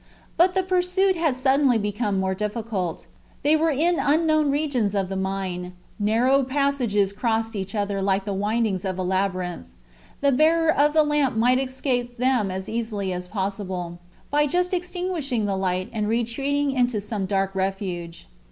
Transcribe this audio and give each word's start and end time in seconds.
But 0.35 0.55
the 0.55 0.63
pursuit 0.63 1.15
had 1.15 1.35
suddenly 1.35 1.77
become 1.77 2.19
more 2.19 2.33
difficult. 2.33 3.05
They 3.43 3.55
were 3.55 3.69
in 3.69 3.99
unknown 3.99 4.49
regions 4.49 4.95
of 4.95 5.09
the 5.09 5.15
mine; 5.15 5.73
narrow 5.99 6.41
passages 6.41 7.13
crossed 7.13 7.55
each 7.55 7.75
other 7.75 8.01
like 8.01 8.25
the 8.25 8.33
windings 8.33 8.83
of 8.83 8.97
a 8.97 9.03
labyrinth. 9.03 9.67
The 10.21 10.31
bearer 10.31 10.73
of 10.73 10.93
the 10.93 11.03
lamp 11.03 11.35
might 11.37 11.59
escape 11.59 12.15
them 12.17 12.49
as 12.49 12.67
easily 12.67 13.13
as 13.13 13.27
possible, 13.27 13.99
by 14.31 14.47
just 14.47 14.73
extinguishing 14.73 15.45
the 15.45 15.55
light 15.55 15.87
and 15.93 16.07
retreating 16.07 16.71
into 16.71 16.99
some 16.99 17.27
dark 17.27 17.53
refuge. 17.53 18.27